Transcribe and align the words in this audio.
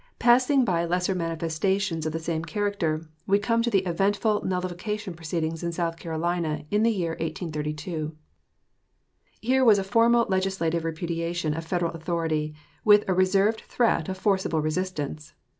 Passing 0.17 0.65
by 0.65 0.83
lesser 0.83 1.13
manifestations 1.13 2.07
of 2.07 2.11
the 2.11 2.17
same 2.17 2.43
character, 2.43 3.03
we 3.27 3.37
come 3.37 3.61
to 3.61 3.69
the 3.69 3.85
eventful 3.85 4.43
nullification 4.43 5.13
proceeding 5.13 5.51
in 5.61 5.71
South 5.71 5.97
Carolina 5.99 6.65
in 6.71 6.81
the 6.81 6.89
year 6.89 7.11
1832. 7.11 8.17
Here 9.41 9.63
was 9.63 9.77
a 9.77 9.83
formal 9.83 10.25
legislative 10.27 10.85
repudiation 10.85 11.53
of 11.53 11.65
Federal 11.65 11.91
authority 11.91 12.55
with 12.83 13.07
a 13.07 13.13
reserved 13.13 13.61
threat 13.67 14.09
of 14.09 14.17
forcible 14.17 14.59
resistance. 14.63 15.35